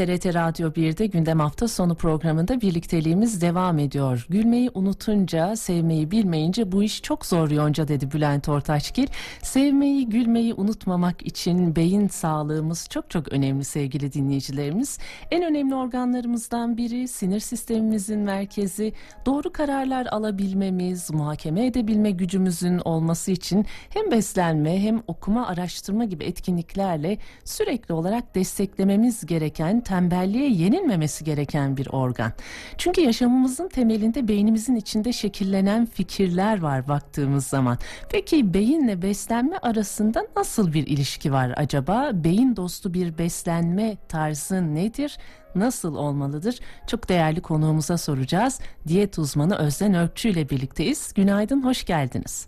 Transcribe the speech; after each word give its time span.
TRT 0.00 0.34
Radyo 0.34 0.68
1'de 0.70 1.06
gündem 1.06 1.40
hafta 1.40 1.68
sonu 1.68 1.94
programında 1.94 2.60
birlikteliğimiz 2.60 3.40
devam 3.40 3.78
ediyor. 3.78 4.26
Gülmeyi 4.28 4.70
unutunca, 4.74 5.56
sevmeyi 5.56 6.10
bilmeyince 6.10 6.72
bu 6.72 6.82
iş 6.82 7.02
çok 7.02 7.26
zor 7.26 7.50
yonca 7.50 7.88
dedi 7.88 8.12
Bülent 8.12 8.48
Ortaçgil. 8.48 9.06
Sevmeyi, 9.42 10.08
gülmeyi 10.08 10.54
unutmamak 10.54 11.26
için 11.26 11.76
beyin 11.76 12.08
sağlığımız 12.08 12.86
çok 12.90 13.10
çok 13.10 13.32
önemli 13.32 13.64
sevgili 13.64 14.12
dinleyicilerimiz. 14.12 14.98
En 15.30 15.42
önemli 15.42 15.74
organlarımızdan 15.74 16.76
biri 16.76 17.08
sinir 17.08 17.40
sistemimizin 17.40 18.20
merkezi. 18.20 18.92
Doğru 19.26 19.52
kararlar 19.52 20.06
alabilmemiz, 20.06 21.10
muhakeme 21.10 21.66
edebilme 21.66 22.10
gücümüzün 22.10 22.78
olması 22.78 23.30
için 23.30 23.66
hem 23.90 24.10
beslenme 24.10 24.82
hem 24.82 25.02
okuma, 25.06 25.46
araştırma 25.46 26.04
gibi 26.04 26.24
etkinliklerle 26.24 27.18
sürekli 27.44 27.94
olarak 27.94 28.34
desteklememiz 28.34 29.26
gereken, 29.26 29.80
tembelliğe 29.90 30.50
yenilmemesi 30.50 31.24
gereken 31.24 31.76
bir 31.76 31.88
organ. 31.92 32.32
Çünkü 32.78 33.00
yaşamımızın 33.00 33.68
temelinde 33.68 34.28
beynimizin 34.28 34.76
içinde 34.76 35.12
şekillenen 35.12 35.86
fikirler 35.86 36.60
var 36.60 36.88
baktığımız 36.88 37.46
zaman. 37.46 37.78
Peki 38.10 38.54
beyinle 38.54 39.02
beslenme 39.02 39.56
arasında 39.56 40.26
nasıl 40.36 40.72
bir 40.72 40.86
ilişki 40.86 41.32
var 41.32 41.52
acaba? 41.56 42.10
Beyin 42.14 42.56
dostu 42.56 42.94
bir 42.94 43.18
beslenme 43.18 43.96
tarzı 44.08 44.74
nedir? 44.74 45.18
Nasıl 45.54 45.94
olmalıdır? 45.94 46.58
Çok 46.86 47.08
değerli 47.08 47.40
konuğumuza 47.40 47.98
soracağız. 47.98 48.60
Diyet 48.88 49.18
uzmanı 49.18 49.56
Özden 49.56 49.94
Ökçü 49.94 50.28
ile 50.28 50.48
birlikteyiz. 50.48 51.14
Günaydın, 51.14 51.64
hoş 51.64 51.84
geldiniz. 51.84 52.46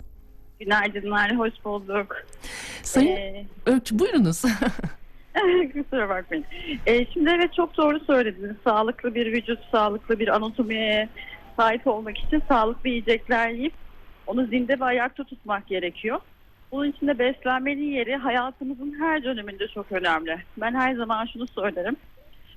Günaydınlar, 0.60 1.38
hoş 1.38 1.52
bulduk. 1.65 2.16
Sayın 2.82 3.16
ee, 3.16 3.46
Ökçü 3.66 3.98
buyurunuz. 3.98 4.43
Kusura 5.72 6.09
bakmayın. 6.09 6.45
Ee, 6.86 7.06
şimdi 7.06 7.30
evet 7.30 7.54
çok 7.54 7.77
doğru 7.77 8.00
söylediniz. 8.00 8.56
Sağlıklı 8.64 9.14
bir 9.14 9.32
vücut, 9.32 9.60
sağlıklı 9.73 10.18
bir 10.18 10.28
anatomiye 10.28 11.09
sahip 11.57 11.87
olmak 11.87 12.18
için 12.18 12.43
sağlıklı 12.48 12.88
yiyecekler 12.88 13.51
yiyip 13.51 13.74
onu 14.26 14.46
zinde 14.46 14.80
ve 14.80 14.84
ayakta 14.84 15.24
tutmak 15.24 15.66
gerekiyor. 15.66 16.18
Bunun 16.73 16.90
için 16.90 17.07
de 17.07 17.18
beslenmenin 17.18 17.92
yeri 17.92 18.16
hayatımızın 18.16 18.96
her 19.01 19.24
döneminde 19.24 19.68
çok 19.68 19.92
önemli. 19.92 20.38
Ben 20.57 20.74
her 20.74 20.95
zaman 20.95 21.26
şunu 21.26 21.46
söylerim. 21.46 21.96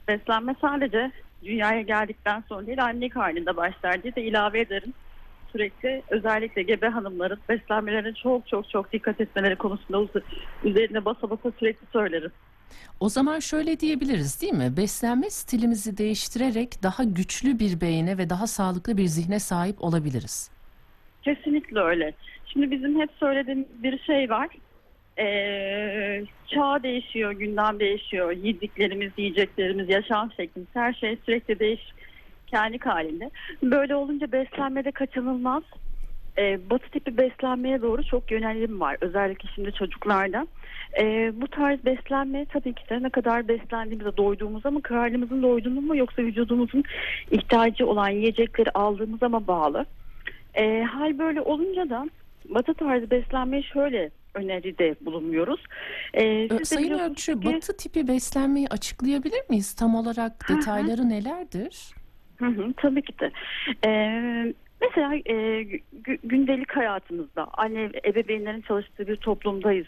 Beslenme 0.07 0.55
sadece 0.61 1.11
dünyaya 1.43 1.81
geldikten 1.81 2.43
sonra 2.49 2.67
değil 2.67 2.83
annelik 2.83 3.15
halinde 3.15 3.57
başlar 3.57 4.03
diye 4.03 4.15
de 4.15 4.23
ilave 4.23 4.59
ederim 4.59 4.93
sürekli 5.51 6.03
özellikle 6.09 6.63
gebe 6.63 6.87
hanımların 6.87 7.39
beslenmelerine 7.49 8.13
çok 8.13 8.47
çok 8.47 8.69
çok 8.69 8.93
dikkat 8.93 9.21
etmeleri 9.21 9.55
konusunda 9.55 10.21
üzerine 10.63 11.05
basa 11.05 11.29
basa 11.29 11.51
sürekli 11.59 11.87
söylerim. 11.93 12.31
O 12.99 13.09
zaman 13.09 13.39
şöyle 13.39 13.79
diyebiliriz 13.79 14.41
değil 14.41 14.53
mi? 14.53 14.77
Beslenme 14.77 15.29
stilimizi 15.29 15.97
değiştirerek 15.97 16.83
daha 16.83 17.03
güçlü 17.03 17.59
bir 17.59 17.81
beyine 17.81 18.17
ve 18.17 18.29
daha 18.29 18.47
sağlıklı 18.47 18.97
bir 18.97 19.05
zihne 19.05 19.39
sahip 19.39 19.83
olabiliriz. 19.83 20.51
Kesinlikle 21.23 21.79
öyle. 21.79 22.13
Şimdi 22.45 22.71
bizim 22.71 22.99
hep 22.99 23.09
söylediğimiz 23.19 23.83
bir 23.83 23.99
şey 23.99 24.29
var. 24.29 24.47
Ee, 25.19 26.23
çağ 26.47 26.83
değişiyor, 26.83 27.31
gündem 27.31 27.79
değişiyor. 27.79 28.31
Yediklerimiz, 28.31 29.11
yiyeceklerimiz, 29.17 29.89
yaşam 29.89 30.31
şeklimiz 30.31 30.69
her 30.73 30.93
şey 30.93 31.17
sürekli 31.25 31.59
değişiyor 31.59 31.95
kendi 32.47 32.79
halinde. 32.79 33.31
Böyle 33.63 33.95
olunca 33.95 34.31
beslenmede 34.31 34.91
kaçınılmaz 34.91 35.63
e, 36.37 36.69
batı 36.69 36.89
tipi 36.89 37.17
beslenmeye 37.17 37.81
doğru 37.81 38.03
çok 38.03 38.31
yönelim 38.31 38.79
var. 38.79 38.97
Özellikle 39.01 39.49
şimdi 39.55 39.71
çocuklarda. 39.71 40.47
E, 41.01 41.33
bu 41.41 41.47
tarz 41.47 41.85
beslenme 41.85 42.45
tabii 42.45 42.73
ki 42.73 42.89
de 42.89 43.03
ne 43.03 43.09
kadar 43.09 43.47
beslendiğimizde 43.47 44.17
doyduğumuza 44.17 44.71
mı 44.71 44.81
karnımızın 44.81 45.43
doyduğunu 45.43 45.81
mu 45.81 45.97
yoksa 45.97 46.21
vücudumuzun 46.21 46.83
ihtiyacı 47.31 47.87
olan 47.87 48.09
yiyecekleri 48.09 48.71
aldığımıza 48.71 49.29
mı 49.29 49.47
bağlı. 49.47 49.85
E, 50.53 50.83
hal 50.83 51.19
böyle 51.19 51.41
olunca 51.41 51.89
da 51.89 52.09
batı 52.49 52.73
tarzı 52.73 53.11
beslenmeye 53.11 53.63
şöyle 53.63 54.11
öneride 54.33 54.95
bulunmuyoruz. 55.01 55.63
Ee, 56.13 56.47
Sayın 56.63 56.99
Ölçü, 56.99 57.39
ki... 57.39 57.45
batı 57.45 57.77
tipi 57.77 58.07
beslenmeyi 58.07 58.67
açıklayabilir 58.67 59.41
miyiz? 59.49 59.73
Tam 59.73 59.95
olarak 59.95 60.49
detayları 60.49 61.09
nelerdir? 61.09 61.95
Hı 62.37 62.45
hı, 62.45 62.73
tabii 62.77 63.01
ki 63.01 63.19
de. 63.19 63.31
Ee, 63.85 64.53
mesela 64.81 65.15
e, 65.15 65.63
gündelik 66.23 66.71
hayatımızda 66.71 67.47
anne 67.53 67.89
ebeveynlerin 68.05 68.61
çalıştığı 68.61 69.07
bir 69.07 69.15
toplumdayız. 69.15 69.87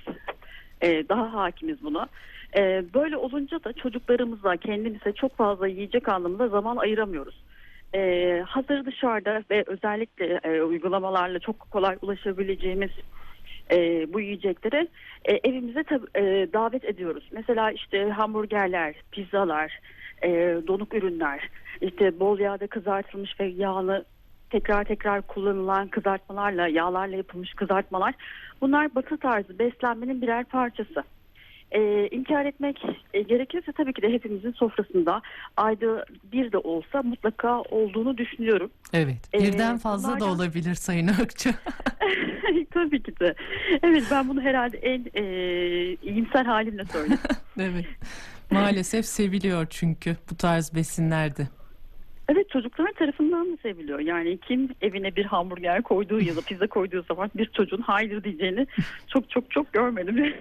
Ee, 0.81 1.03
daha 1.09 1.33
hakimiz 1.33 1.83
buna. 1.83 2.07
Ee, 2.57 2.83
böyle 2.93 3.17
olunca 3.17 3.63
da 3.63 3.73
çocuklarımızla 3.73 4.57
kendimize 4.57 5.11
çok 5.11 5.37
fazla 5.37 5.67
yiyecek 5.67 6.09
anlamında 6.09 6.47
zaman 6.47 6.77
ayıramıyoruz. 6.77 7.43
Ee, 7.95 8.43
hazır 8.47 8.85
dışarıda 8.85 9.43
ve 9.51 9.63
özellikle 9.67 10.39
e, 10.43 10.61
uygulamalarla 10.61 11.39
çok 11.39 11.71
kolay 11.71 11.97
ulaşabileceğimiz 12.01 12.91
e, 13.71 14.07
bu 14.13 14.19
yiyecekleri 14.19 14.87
e, 15.25 15.49
evimize 15.49 15.79
tab- 15.79 16.19
e, 16.19 16.53
davet 16.53 16.85
ediyoruz. 16.85 17.29
Mesela 17.31 17.71
işte 17.71 18.09
hamburgerler, 18.09 18.95
pizzalar, 19.11 19.79
e, 20.23 20.29
donuk 20.67 20.93
ürünler, 20.93 21.49
işte 21.81 22.19
bol 22.19 22.39
yağda 22.39 22.67
kızartılmış 22.67 23.39
ve 23.39 23.45
yağlı 23.45 24.05
tekrar 24.49 24.83
tekrar 24.83 25.21
kullanılan 25.21 25.87
kızartmalarla, 25.87 26.67
yağlarla 26.67 27.15
yapılmış 27.15 27.53
kızartmalar 27.53 28.13
bunlar 28.61 28.95
batı 28.95 29.17
tarzı 29.17 29.59
beslenmenin 29.59 30.21
birer 30.21 30.43
parçası. 30.43 31.03
Ee, 31.71 32.07
inkar 32.11 32.45
etmek 32.45 32.81
e, 33.13 33.21
gerekirse 33.21 33.71
tabii 33.71 33.93
ki 33.93 34.01
de 34.01 34.09
hepimizin 34.09 34.51
sofrasında 34.51 35.21
ayda 35.57 36.05
bir 36.33 36.51
de 36.51 36.57
olsa 36.57 37.03
mutlaka 37.03 37.61
olduğunu 37.61 38.17
düşünüyorum. 38.17 38.71
Evet 38.93 39.17
ee, 39.33 39.39
birden 39.39 39.75
ee, 39.75 39.79
fazla 39.79 40.07
bunlardan... 40.07 40.27
da 40.27 40.31
olabilir 40.31 40.75
Sayın 40.75 41.07
Akça. 41.07 41.49
tabii 42.71 43.03
ki 43.03 43.19
de. 43.19 43.35
Evet 43.83 44.03
ben 44.11 44.29
bunu 44.29 44.41
herhalde 44.41 44.77
en 44.77 45.05
e, 45.13 45.23
iyimser 46.03 46.45
halimle 46.45 46.85
söyledim. 46.85 47.19
evet. 47.59 47.85
Maalesef 48.51 49.05
seviliyor 49.05 49.67
çünkü 49.69 50.15
bu 50.31 50.35
tarz 50.35 50.75
besinlerde. 50.75 51.47
Evet 52.29 52.49
çocuklar 52.49 52.91
tarafından 52.91 53.51
da 53.53 53.57
seviliyor. 53.57 53.99
Yani 53.99 54.37
kim 54.37 54.69
evine 54.81 55.15
bir 55.15 55.25
hamburger 55.25 55.81
koyduğu 55.81 56.21
ya 56.21 56.35
da 56.35 56.41
pizza 56.41 56.67
koyduğu 56.67 57.01
zaman 57.01 57.31
bir 57.35 57.45
çocuğun 57.45 57.81
hayır 57.81 58.23
diyeceğini 58.23 58.67
çok 59.07 59.29
çok 59.29 59.51
çok 59.51 59.73
görmedim. 59.73 60.15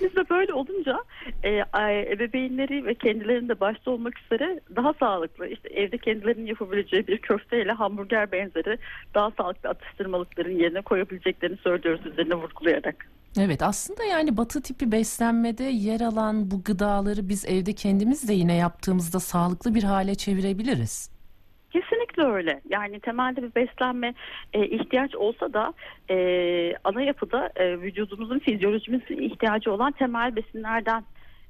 Biz 0.00 0.16
de 0.16 0.30
böyle 0.30 0.52
olunca 0.52 0.98
e, 1.42 1.64
ebeveynleri 2.12 2.86
ve 2.86 2.94
kendilerinin 2.94 3.48
de 3.48 3.60
başta 3.60 3.90
olmak 3.90 4.20
üzere 4.20 4.60
daha 4.76 4.92
sağlıklı 4.92 5.48
işte 5.48 5.68
evde 5.68 5.98
kendilerinin 5.98 6.46
yapabileceği 6.46 7.06
bir 7.06 7.18
köfteyle 7.18 7.72
hamburger 7.72 8.32
benzeri 8.32 8.78
daha 9.14 9.30
sağlıklı 9.30 9.68
atıştırmalıkların 9.68 10.58
yerine 10.58 10.80
koyabileceklerini 10.80 11.56
söylüyoruz 11.56 12.06
üzerine 12.06 12.34
vurgulayarak. 12.34 13.06
Evet 13.38 13.62
aslında 13.62 14.04
yani 14.04 14.36
batı 14.36 14.62
tipi 14.62 14.92
beslenmede 14.92 15.64
yer 15.64 16.00
alan 16.00 16.50
bu 16.50 16.62
gıdaları 16.64 17.28
biz 17.28 17.44
evde 17.44 17.72
kendimiz 17.72 18.28
de 18.28 18.32
yine 18.32 18.56
yaptığımızda 18.56 19.20
sağlıklı 19.20 19.74
bir 19.74 19.82
hale 19.82 20.14
çevirebiliriz. 20.14 21.18
Kesinlikle 21.70 22.22
öyle. 22.22 22.60
Yani 22.68 23.00
temelde 23.00 23.42
bir 23.42 23.54
beslenme 23.54 24.14
e, 24.52 24.66
ihtiyaç 24.66 25.14
olsa 25.14 25.52
da 25.52 25.72
e, 26.10 26.16
ana 26.84 27.02
yapıda 27.02 27.50
e, 27.56 27.80
vücudumuzun 27.80 28.38
fizyolojimizin 28.38 29.18
ihtiyacı 29.18 29.72
olan 29.72 29.92
temel 29.92 30.36
besinlerden 30.36 31.04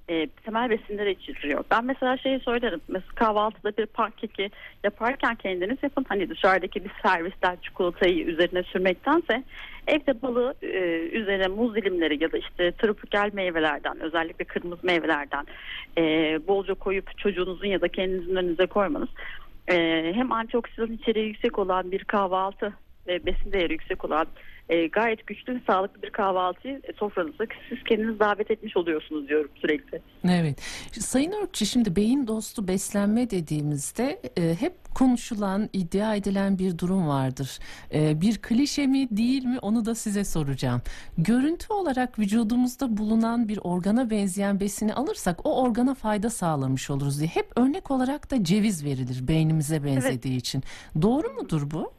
e, 0.08 0.26
temel 0.26 0.70
besinlere 0.70 1.10
içeriyor. 1.10 1.64
Ben 1.70 1.84
mesela 1.84 2.16
şeyi 2.16 2.40
söylerim. 2.40 2.80
Mesela 2.88 3.12
kahvaltıda 3.14 3.76
bir 3.76 3.86
pankeki 3.86 4.50
yaparken 4.84 5.34
kendiniz 5.34 5.78
yapın. 5.82 6.06
Hani 6.08 6.30
dışarıdaki 6.30 6.84
bir 6.84 6.90
servisten 7.02 7.56
çikolatayı 7.62 8.24
üzerine 8.24 8.62
sürmektense 8.62 9.44
evde 9.88 10.22
balı 10.22 10.54
e, 10.62 10.68
üzerine 11.12 11.48
muz 11.48 11.74
dilimleri 11.74 12.22
ya 12.22 12.32
da 12.32 12.38
işte 12.38 12.72
tropikal 12.72 13.30
meyvelerden 13.32 14.00
özellikle 14.00 14.44
kırmızı 14.44 14.86
meyvelerden 14.86 15.46
e, 15.98 16.02
bolca 16.48 16.74
koyup 16.74 17.18
çocuğunuzun 17.18 17.66
ya 17.66 17.80
da 17.80 17.88
kendinizin 17.88 18.36
önünüze 18.36 18.66
koymanız 18.66 19.08
e, 19.68 19.76
hem 20.14 20.32
antioksidan 20.32 20.92
içeriği 20.92 21.26
yüksek 21.26 21.58
olan 21.58 21.90
bir 21.90 22.04
kahvaltı 22.04 22.72
ve 23.06 23.26
besin 23.26 23.52
değeri 23.52 23.72
yüksek 23.72 24.04
olan 24.04 24.26
e, 24.68 24.86
gayet 24.86 25.26
güçlü 25.26 25.54
ve 25.54 25.60
sağlıklı 25.66 26.02
bir 26.02 26.10
kahvaltıyı 26.10 26.80
e, 26.84 26.92
sofranıza 26.92 27.44
siz 27.68 27.84
kendiniz 27.84 28.20
davet 28.20 28.50
etmiş 28.50 28.76
oluyorsunuz 28.76 29.28
diyorum 29.28 29.50
sürekli. 29.54 30.00
Evet. 30.24 30.60
Sayın 30.92 31.32
Örtçü 31.32 31.66
şimdi 31.66 31.96
beyin 31.96 32.26
dostu 32.26 32.68
beslenme 32.68 33.30
dediğimizde 33.30 34.20
e, 34.38 34.54
hep 34.60 34.72
konuşulan, 34.94 35.68
iddia 35.72 36.14
edilen 36.14 36.58
bir 36.58 36.78
durum 36.78 37.08
vardır. 37.08 37.58
E, 37.94 38.20
bir 38.20 38.38
klişe 38.38 38.86
mi 38.86 39.08
değil 39.10 39.44
mi 39.44 39.58
onu 39.62 39.84
da 39.84 39.94
size 39.94 40.24
soracağım. 40.24 40.82
Görüntü 41.18 41.72
olarak 41.72 42.18
vücudumuzda 42.18 42.96
bulunan 42.96 43.48
bir 43.48 43.58
organa 43.62 44.10
benzeyen 44.10 44.60
besini 44.60 44.94
alırsak 44.94 45.46
o 45.46 45.62
organa 45.62 45.94
fayda 45.94 46.30
sağlamış 46.30 46.90
oluruz 46.90 47.18
diye. 47.18 47.28
Hep 47.28 47.46
örnek 47.56 47.90
olarak 47.90 48.30
da 48.30 48.44
ceviz 48.44 48.84
verilir 48.84 49.28
beynimize 49.28 49.84
benzediği 49.84 50.34
evet. 50.34 50.42
için. 50.42 50.62
Doğru 51.02 51.32
mudur 51.34 51.70
bu? 51.70 51.97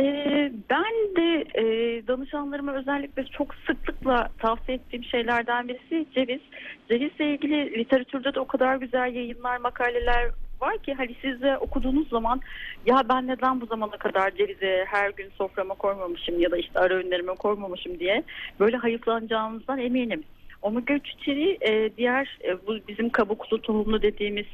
Ee, 0.00 0.52
ben 0.70 1.16
de 1.16 1.44
e, 1.54 1.64
danışanlarıma 2.06 2.72
özellikle 2.72 3.24
çok 3.24 3.54
sıklıkla 3.54 4.28
tavsiye 4.38 4.76
ettiğim 4.76 5.04
şeylerden 5.04 5.68
birisi 5.68 6.06
ceviz. 6.14 6.40
Cevizle 6.88 7.34
ilgili 7.34 7.78
literatürde 7.78 8.34
de 8.34 8.40
o 8.40 8.46
kadar 8.46 8.76
güzel 8.76 9.14
yayınlar, 9.14 9.56
makaleler 9.56 10.30
var 10.60 10.78
ki 10.78 10.94
hani 10.94 11.16
siz 11.22 11.42
de 11.42 11.58
okuduğunuz 11.58 12.08
zaman 12.08 12.40
ya 12.86 13.02
ben 13.08 13.26
neden 13.26 13.60
bu 13.60 13.66
zamana 13.66 13.96
kadar 13.96 14.30
cevizi 14.30 14.84
her 14.86 15.10
gün 15.10 15.30
soframa 15.38 15.74
koymamışım 15.74 16.40
ya 16.40 16.50
da 16.50 16.56
işte 16.56 16.78
ara 16.80 16.94
öğünlerime 16.94 17.34
koymamışım 17.34 17.98
diye 17.98 18.22
böyle 18.60 18.76
hayıflanacağınızdan 18.76 19.78
eminim. 19.78 20.24
Omega 20.64 20.94
3 20.94 21.08
içeriği 21.08 21.58
e, 21.60 21.90
diğer 21.96 22.38
e, 22.44 22.66
bu 22.66 22.78
bizim 22.88 23.10
kabuklu 23.10 23.62
tohumlu 23.62 24.02
dediğimiz 24.02 24.46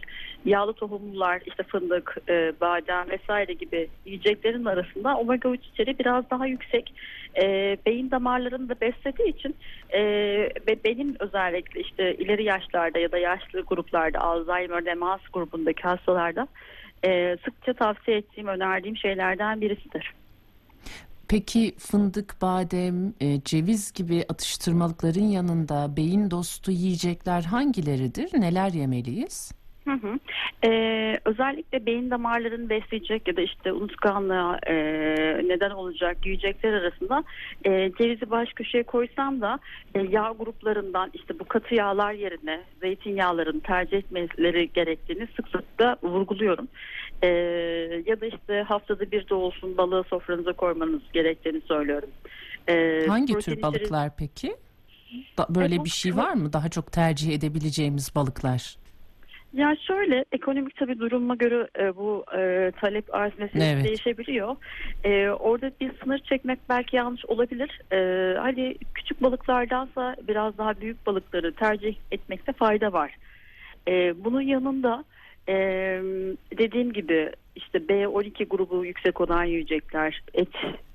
yağlı 0.44 0.72
tohumlular 0.72 1.42
işte 1.46 1.62
fındık, 1.62 2.16
e, 2.28 2.52
badem 2.60 3.10
vesaire 3.10 3.52
gibi 3.52 3.88
yiyeceklerin 4.04 4.64
arasında 4.64 5.16
omega 5.16 5.48
3 5.48 5.66
içeriği 5.66 5.98
biraz 5.98 6.30
daha 6.30 6.46
yüksek. 6.46 6.94
E, 7.42 7.76
beyin 7.86 8.10
damarlarını 8.10 8.68
da 8.68 8.80
beslediği 8.80 9.28
için 9.28 9.56
e, 9.90 10.02
ve 10.68 10.84
benim 10.84 11.16
özellikle 11.20 11.80
işte 11.80 12.14
ileri 12.14 12.44
yaşlarda 12.44 12.98
ya 12.98 13.12
da 13.12 13.18
yaşlı 13.18 13.60
gruplarda 13.60 14.18
Alzheimer 14.18 14.84
demans 14.84 15.20
grubundaki 15.32 15.82
hastalarda 15.82 16.48
e, 17.04 17.36
sıkça 17.44 17.72
tavsiye 17.72 18.16
ettiğim, 18.16 18.46
önerdiğim 18.46 18.96
şeylerden 18.96 19.60
birisidir. 19.60 20.12
Peki 21.30 21.74
fındık, 21.78 22.42
badem, 22.42 23.14
e, 23.20 23.40
ceviz 23.44 23.92
gibi 23.92 24.24
atıştırmalıkların 24.28 25.28
yanında 25.28 25.96
beyin 25.96 26.30
dostu 26.30 26.70
yiyecekler 26.70 27.42
hangileridir? 27.42 28.40
Neler 28.40 28.70
yemeliyiz? 28.70 29.52
Hı 29.84 29.92
hı. 29.92 30.18
Ee, 30.64 31.18
özellikle 31.24 31.86
beyin 31.86 32.10
damarlarını 32.10 32.70
besleyecek 32.70 33.28
ya 33.28 33.36
da 33.36 33.40
işte 33.40 33.72
unutkanlığa 33.72 34.58
e, 34.66 34.74
neden 35.48 35.70
olacak 35.70 36.26
yiyecekler 36.26 36.72
arasında 36.72 37.24
e, 37.64 37.92
cevizi 37.98 38.30
baş 38.30 38.52
köşeye 38.52 38.82
koysam 38.84 39.40
da 39.40 39.58
e, 39.94 40.00
yağ 40.00 40.34
gruplarından 40.38 41.10
işte 41.14 41.38
bu 41.38 41.44
katı 41.44 41.74
yağlar 41.74 42.12
yerine 42.12 42.60
zeytinyağlarını 42.80 43.60
tercih 43.60 43.98
etmeleri 43.98 44.72
gerektiğini 44.72 45.28
sık 45.36 45.48
sık 45.48 45.78
da 45.78 45.96
vurguluyorum. 46.02 46.68
E, 47.22 47.28
ya 48.06 48.20
da 48.20 48.26
işte 48.26 48.62
haftada 48.68 49.10
bir 49.10 49.28
de 49.28 49.34
olsun 49.34 49.76
balığı 49.76 50.04
sofranıza 50.04 50.52
koymanız 50.52 51.02
gerektiğini 51.12 51.60
söylüyorum. 51.60 52.10
E, 52.68 53.06
Hangi 53.08 53.38
tür 53.38 53.62
balıklar 53.62 54.10
peki? 54.16 54.56
Da, 55.38 55.46
böyle 55.48 55.74
e, 55.74 55.84
bir 55.84 55.90
şey 55.90 56.16
var 56.16 56.34
mı? 56.34 56.52
Daha 56.52 56.68
çok 56.68 56.92
tercih 56.92 57.34
edebileceğimiz 57.34 58.14
balıklar? 58.14 58.76
Ya 59.52 59.76
şöyle 59.86 60.24
ekonomik 60.32 60.76
tabii 60.76 60.98
duruma 60.98 61.34
göre 61.34 61.68
e, 61.78 61.96
bu 61.96 62.24
e, 62.38 62.72
talep 62.80 63.14
arz 63.14 63.38
meselesi 63.38 63.72
evet. 63.74 63.84
değişebiliyor. 63.84 64.56
E, 65.04 65.28
orada 65.28 65.70
bir 65.80 65.92
sınır 66.02 66.18
çekmek 66.18 66.58
belki 66.68 66.96
yanlış 66.96 67.24
olabilir. 67.24 67.80
E, 67.92 67.98
hani 68.38 68.76
küçük 68.94 69.22
balıklardansa 69.22 70.16
biraz 70.28 70.58
daha 70.58 70.80
büyük 70.80 71.06
balıkları 71.06 71.54
tercih 71.54 71.96
etmekte 72.10 72.52
fayda 72.52 72.92
var. 72.92 73.16
E, 73.88 74.24
bunun 74.24 74.40
yanında 74.40 75.04
e, 75.48 75.54
dediğim 76.58 76.92
gibi 76.92 77.32
işte 77.56 77.78
B12 77.78 78.44
grubu 78.44 78.84
yüksek 78.84 79.20
olan 79.20 79.44
yiyecekler, 79.44 80.22
et 80.34 80.48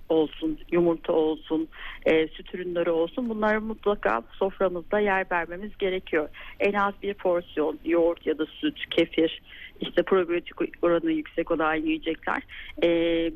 olsun, 0.10 0.60
yumurta 0.72 1.14
olsun, 1.14 1.68
e, 2.06 2.28
süt 2.28 2.56
ürünleri 2.56 2.90
olsun 2.90 3.30
bunları 3.30 3.62
mutlaka 3.62 4.24
soframızda 4.32 5.00
yer 5.00 5.26
vermemiz 5.32 5.78
gerekiyor. 5.78 6.30
En 6.60 6.74
az 6.74 6.94
bir 7.04 7.14
porsiyon 7.14 7.80
yoğurt 7.86 8.26
ya 8.26 8.38
da 8.38 8.46
süt, 8.46 8.90
kefir, 8.90 9.42
işte 9.82 10.04
probiyotik 10.04 10.84
oranı 10.84 11.12
yüksek 11.12 11.52
olan 11.52 11.76
yiyecekler 11.76 12.44
e, 12.84 12.90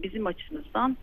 bizim 0.03 0.27
açımızdan 0.27 0.97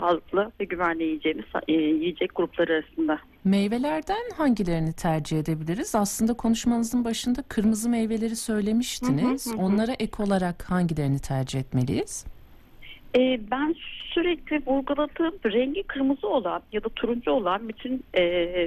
sağlıklı 0.00 0.52
ve 0.60 0.64
güvenli 0.64 1.04
yiyeceğimiz 1.04 1.44
e, 1.68 1.72
yiyecek 1.72 2.34
grupları 2.34 2.72
arasında. 2.72 3.18
Meyvelerden 3.44 4.30
hangilerini 4.36 4.92
tercih 4.92 5.38
edebiliriz? 5.38 5.94
Aslında 5.94 6.34
konuşmanızın 6.34 7.04
başında 7.04 7.42
kırmızı 7.42 7.88
meyveleri 7.88 8.36
söylemiştiniz. 8.36 9.46
Hı 9.46 9.50
hı 9.50 9.54
hı. 9.54 9.58
Onlara 9.58 9.92
ek 9.92 10.22
olarak 10.22 10.70
hangilerini 10.70 11.18
tercih 11.18 11.60
etmeliyiz? 11.60 12.24
E, 13.16 13.40
ben 13.50 13.74
sürekli 14.14 14.62
vurguladığım 14.66 15.34
rengi 15.44 15.82
kırmızı 15.82 16.28
olan 16.28 16.62
ya 16.72 16.84
da 16.84 16.88
turuncu 16.88 17.30
olan 17.30 17.68
bütün 17.68 18.04
e, 18.14 18.22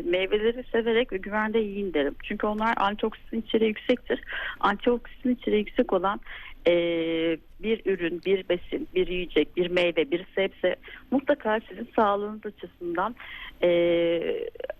meyveleri 0.05 0.63
severek 0.71 1.13
ve 1.13 1.17
güvende 1.17 1.59
yiyin 1.59 1.93
derim. 1.93 2.15
Çünkü 2.23 2.47
onlar 2.47 2.73
antioksidan 2.77 3.39
içeriği 3.39 3.67
yüksektir. 3.67 4.21
Antioksidan 4.59 5.33
içeriği 5.33 5.59
yüksek 5.59 5.93
olan 5.93 6.19
e, 6.67 6.73
bir 7.63 7.81
ürün, 7.85 8.21
bir 8.25 8.49
besin, 8.49 8.87
bir 8.95 9.07
yiyecek, 9.07 9.57
bir 9.57 9.69
meyve, 9.69 10.11
bir 10.11 10.25
sebze 10.35 10.75
mutlaka 11.11 11.59
sizin 11.69 11.89
sağlığınız 11.95 12.45
açısından 12.45 13.15
e, 13.63 13.69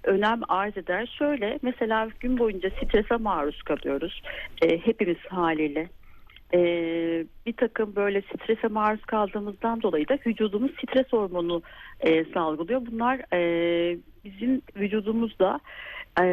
önem 0.04 0.42
arz 0.48 0.78
eder. 0.78 1.16
Şöyle 1.19 1.60
mesela 1.62 2.10
gün 2.19 2.38
boyunca 2.38 2.69
strese 2.69 3.18
maruz 3.18 3.63
kalıyoruz. 3.63 4.22
E, 4.62 4.78
hepimiz 4.78 5.18
haliyle 5.30 5.90
e, 6.53 6.59
bir 7.45 7.53
takım 7.53 7.95
böyle 7.95 8.21
strese 8.21 8.68
maruz 8.68 9.06
kaldığımızdan 9.06 9.81
dolayı 9.81 10.07
da 10.07 10.18
vücudumuz 10.27 10.71
stres 10.71 11.07
hormonu 11.12 11.62
e, 12.00 12.25
salgılıyor. 12.25 12.86
Bunlar 12.86 13.33
e, 13.33 13.98
bizim 14.25 14.62
vücudumuzda 14.75 15.59
e, 16.21 16.25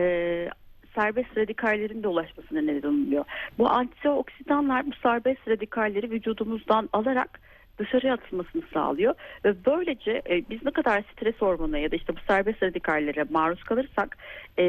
serbest 0.94 1.36
radikallerin 1.36 2.02
de 2.02 2.08
ulaşmasına 2.08 2.60
neden 2.60 2.88
oluyor. 2.88 3.24
Bu 3.58 3.70
antioksidanlar 3.70 4.86
bu 4.86 4.90
serbest 5.02 5.48
radikalleri 5.48 6.10
vücudumuzdan 6.10 6.88
alarak 6.92 7.40
dışarıya 7.78 8.14
atılmasını 8.14 8.62
sağlıyor. 8.74 9.14
Ve 9.44 9.54
böylece 9.66 10.22
e, 10.30 10.42
biz 10.50 10.64
ne 10.64 10.70
kadar 10.70 11.04
stres 11.12 11.34
hormonu 11.38 11.78
ya 11.78 11.90
da 11.90 11.96
işte 11.96 12.16
bu 12.16 12.20
serbest 12.28 12.62
radikallere 12.62 13.24
maruz 13.30 13.62
kalırsak 13.62 14.18
e, 14.58 14.64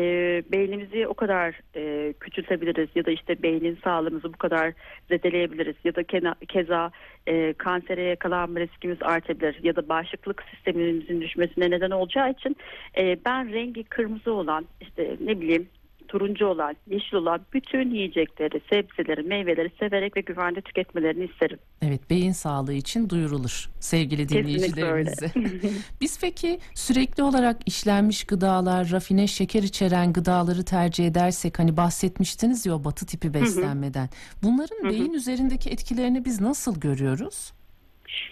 beynimizi 0.52 1.08
o 1.08 1.14
kadar 1.14 1.62
e, 1.76 2.14
küçültebiliriz 2.14 2.90
ya 2.96 3.06
da 3.06 3.12
işte 3.12 3.44
beynin 3.44 3.80
sağlığımızı 3.84 4.34
bu 4.34 4.38
kadar 4.38 4.74
zedeleyebiliriz 5.10 5.76
ya 5.84 5.96
da 5.96 6.04
kena, 6.04 6.36
keza 6.48 6.92
e, 7.28 7.54
kansere 7.54 8.04
yakalanma 8.04 8.60
riskimiz 8.60 8.98
artabilir 9.02 9.60
ya 9.64 9.76
da 9.76 9.90
bağışıklık 9.90 10.44
sistemimizin 10.52 11.22
düşmesine 11.22 11.70
neden 11.70 11.92
olacağı 11.92 12.32
için 12.32 12.56
e, 12.98 13.18
ben 13.26 13.54
rengi 13.54 13.84
kırmızı 13.84 14.34
olan 14.34 14.66
işte 14.82 15.18
ne 15.20 15.42
bileyim 15.42 15.68
turuncu 16.10 16.46
olan, 16.46 16.76
yeşil 16.88 17.18
olan 17.18 17.42
bütün 17.54 17.92
yiyecekleri, 17.92 18.62
sebzeleri, 18.70 19.24
meyveleri 19.24 19.72
severek 19.80 20.18
ve 20.18 20.22
güvende 20.22 20.62
tüketmelerini 20.62 21.26
isterim. 21.26 21.60
Evet, 21.82 22.10
beyin 22.10 22.32
sağlığı 22.32 22.74
için 22.74 23.10
duyurulur 23.10 23.70
sevgili 23.80 24.30
dinleyicilerimize. 24.30 25.32
Biz 26.02 26.22
peki 26.22 26.60
sürekli 26.74 27.24
olarak 27.24 27.58
işlenmiş 27.66 28.24
gıdalar, 28.24 28.92
rafine 28.92 29.28
şeker 29.28 29.64
içeren 29.64 30.14
gıdaları 30.14 30.66
tercih 30.66 31.08
edersek 31.08 31.60
hani 31.60 31.78
bahsetmiştiniz 31.78 32.66
ya 32.66 32.76
o 32.76 32.84
batı 32.84 33.06
tipi 33.06 33.34
beslenmeden. 33.34 34.10
Bunların 34.44 34.90
beyin 34.90 35.14
üzerindeki 35.14 35.70
etkilerini 35.70 36.26
biz 36.26 36.42
nasıl 36.42 36.80
görüyoruz? 36.80 37.54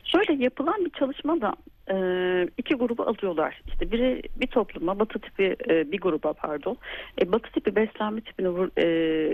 Şöyle 0.03 0.43
yapılan 0.43 0.85
bir 0.85 0.91
çalışma 0.99 1.41
da 1.41 1.55
e, 1.91 1.97
iki 2.57 2.75
grubu 2.75 3.03
alıyorlar. 3.03 3.61
İşte 3.67 3.91
biri 3.91 4.21
bir 4.35 4.47
topluma 4.47 4.99
batı 4.99 5.19
tipi 5.19 5.55
e, 5.69 5.91
bir 5.91 6.01
gruba 6.01 6.33
pardon 6.33 6.77
e, 7.21 7.31
batı 7.31 7.51
tipi 7.51 7.75
beslenme 7.75 8.21
tipini 8.21 8.47
e, 8.77 8.83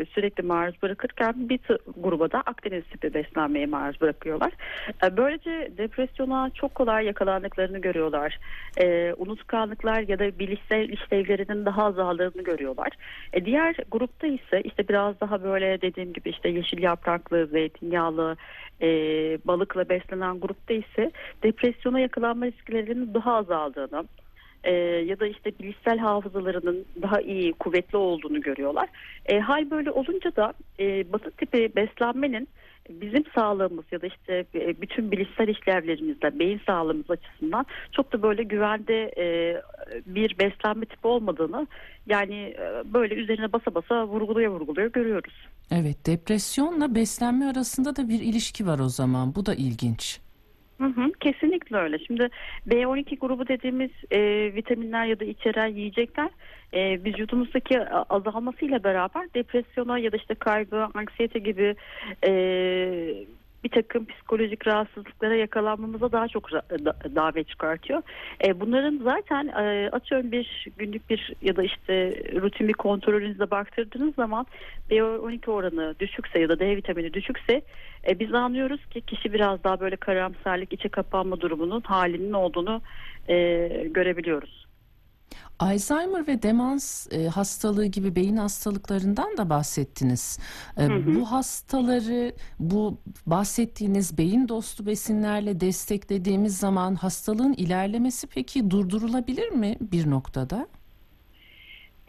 sürekli 0.06 0.44
maruz 0.44 0.82
bırakırken 0.82 1.50
bir 1.50 1.60
gruba 1.98 2.32
da 2.32 2.42
Akdeniz 2.46 2.84
tipi 2.84 3.14
beslenmeye 3.14 3.66
maruz 3.66 4.02
bırakıyorlar. 4.02 4.54
E, 5.04 5.18
böylece 5.18 5.72
depresyona 5.78 6.50
çok 6.50 6.76
kolay 6.76 7.06
yakalandıklarını 7.06 7.80
görüyorlar. 7.80 8.40
E, 8.78 9.14
unutkanlıklar 9.18 10.02
ya 10.08 10.20
da 10.20 10.40
bilişsel 10.40 10.90
işlevlerinin 10.90 11.66
daha 11.66 11.86
azaldığını 11.86 12.44
görüyorlar. 12.44 12.90
E, 13.34 13.46
diğer 13.46 13.76
grupta 13.92 14.28
ise 14.28 14.62
işte 14.62 14.88
biraz 14.88 15.20
daha 15.22 15.44
böyle 15.44 15.82
dediğim 15.82 16.14
gibi 16.14 16.30
işte 16.30 16.50
yeşil 16.50 16.84
yapraklı, 16.84 17.48
zeytinyağlı, 17.48 18.38
e, 18.82 18.88
balıkla 19.46 19.90
beslenen 19.90 20.40
grupta 20.40 20.74
ise 20.74 21.12
depresyona 21.44 22.00
yakalanma 22.00 22.43
risklerinin 22.44 23.14
daha 23.14 23.34
azaldığını 23.34 24.06
e, 24.64 24.74
ya 24.82 25.20
da 25.20 25.28
işte 25.28 25.52
bilişsel 25.60 25.98
hafızalarının 25.98 26.86
daha 27.02 27.22
iyi, 27.22 27.54
kuvvetli 27.54 27.98
olduğunu 27.98 28.42
görüyorlar. 28.42 28.90
E, 29.26 29.40
hal 29.40 29.72
böyle 29.72 29.92
olunca 29.92 30.36
da 30.36 30.54
e, 30.80 31.14
batı 31.14 31.32
tipi 31.32 31.72
beslenmenin 31.76 32.48
bizim 32.90 33.24
sağlığımız 33.36 33.86
ya 33.92 34.02
da 34.02 34.08
işte 34.08 34.46
e, 34.56 34.82
bütün 34.82 35.12
bilişsel 35.12 35.48
işlevlerimizde 35.48 36.40
beyin 36.40 36.62
sağlığımız 36.66 37.10
açısından 37.10 37.66
çok 37.92 38.14
da 38.14 38.22
böyle 38.22 38.44
güvende 38.44 39.12
e, 39.18 39.58
bir 40.06 40.40
beslenme 40.40 40.86
tipi 40.86 41.08
olmadığını 41.08 41.68
yani 42.08 42.36
e, 42.36 42.94
böyle 42.94 43.16
üzerine 43.16 43.54
basa 43.54 43.76
basa 43.76 44.08
vurguluyor 44.08 44.52
vurguluyor 44.52 44.92
görüyoruz. 44.92 45.34
Evet 45.72 46.06
depresyonla 46.06 46.96
beslenme 46.96 47.46
arasında 47.46 47.96
da 47.96 48.10
bir 48.10 48.20
ilişki 48.20 48.68
var 48.68 48.80
o 48.80 48.90
zaman 48.90 49.36
bu 49.36 49.46
da 49.46 49.56
ilginç. 49.56 50.20
Hı 50.82 50.88
hı, 50.88 51.12
kesinlikle 51.20 51.78
öyle. 51.78 52.00
Şimdi 52.00 52.30
B12 52.68 53.20
grubu 53.20 53.48
dediğimiz 53.48 53.92
e, 54.12 54.20
vitaminler 54.56 55.06
ya 55.06 55.20
da 55.20 55.26
içeren 55.26 55.68
yiyecekler 55.68 56.30
e, 56.74 57.04
vücudumuzdaki 57.04 57.82
azalmasıyla 57.90 58.84
beraber 58.84 59.34
depresyona 59.36 60.00
ya 60.00 60.12
da 60.12 60.18
işte 60.18 60.36
kaygı, 60.36 60.88
anksiyete 60.94 61.40
gibi 61.40 61.76
e, 62.28 62.32
bir 63.64 63.70
takım 63.70 64.06
psikolojik 64.06 64.68
rahatsızlıklara 64.68 65.36
yakalanmamıza 65.36 66.12
daha 66.12 66.28
çok 66.28 66.52
davet 67.16 67.48
çıkartıyor. 67.48 68.02
E, 68.46 68.60
bunların 68.60 69.02
zaten 69.04 69.48
e, 69.48 69.90
atıyorum 69.90 70.32
bir 70.32 70.68
günlük 70.78 71.10
bir 71.10 71.34
ya 71.42 71.56
da 71.56 71.64
işte 71.64 72.24
rutin 72.42 72.68
bir 72.68 72.74
kontrolünüze 72.74 73.52
baktırdığınız 73.52 74.16
zaman 74.16 74.46
B12 74.90 75.52
oranı 75.52 75.96
düşükse 76.00 76.40
ya 76.40 76.50
da 76.50 76.60
D 76.60 76.76
vitamini 76.76 77.14
düşükse 77.14 77.62
e, 78.08 78.20
biz 78.20 78.34
anlıyoruz 78.34 78.86
ki 78.86 79.02
kişi 79.02 79.34
biraz 79.34 79.64
daha 79.64 79.80
böyle 79.80 79.96
karamsarlık, 79.96 80.74
içe 80.74 80.90
kapanma 80.90 81.42
durumunun 81.42 81.82
halinin 81.82 82.34
olduğunu 82.34 82.82
e, 83.30 83.68
görebiliyoruz. 83.92 84.73
Alzheimer 85.60 86.28
ve 86.28 86.44
demans 86.44 87.08
e, 87.12 87.28
hastalığı 87.28 87.86
gibi 87.86 88.16
beyin 88.16 88.38
hastalıklarından 88.38 89.38
da 89.38 89.50
bahsettiniz. 89.50 90.40
E, 90.78 90.84
Hı 90.84 90.94
hı. 90.94 91.16
Bu 91.16 91.32
hastaları 91.32 92.34
bu 92.60 92.98
bahsettiğiniz 93.26 94.18
beyin 94.18 94.48
dostu 94.48 94.86
besinlerle 94.86 95.60
desteklediğimiz 95.60 96.58
zaman 96.58 96.96
hastalığın 96.96 97.54
ilerlemesi 97.54 98.28
peki 98.28 98.72
durdurulabilir 98.72 99.50
mi 99.50 99.78
bir 99.82 100.10
noktada? 100.10 100.68